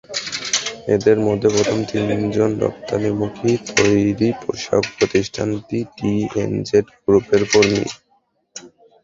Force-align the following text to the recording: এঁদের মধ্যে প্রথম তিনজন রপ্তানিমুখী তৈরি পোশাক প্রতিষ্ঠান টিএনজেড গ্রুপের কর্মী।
এঁদের 0.87 1.17
মধ্যে 1.27 1.47
প্রথম 1.55 1.79
তিনজন 1.89 2.51
রপ্তানিমুখী 2.63 3.51
তৈরি 3.71 4.29
পোশাক 4.41 4.83
প্রতিষ্ঠান 4.95 5.49
টিএনজেড 5.95 6.85
গ্রুপের 7.03 7.43
কর্মী। 7.51 7.83